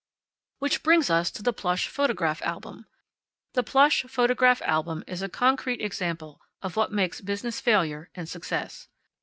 [0.57, 2.87] Which brings us to the plush photograph album.
[3.53, 8.87] The plush photograph album is a concrete example of what makes business failure and success.